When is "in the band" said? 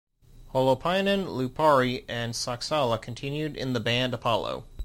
3.55-4.15